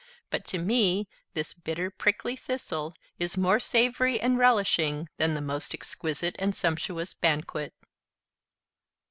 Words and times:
But 0.31 0.47
to 0.47 0.57
me 0.57 1.07
this 1.35 1.53
bitter, 1.53 1.91
prickly 1.91 2.35
thistle 2.35 2.95
is 3.19 3.37
more 3.37 3.59
savory 3.59 4.19
and 4.19 4.35
relishing 4.35 5.07
than 5.17 5.35
the 5.35 5.41
most 5.41 5.75
exquisite 5.75 6.35
and 6.39 6.55
sumptuous 6.55 7.13
banquet." 7.13 7.75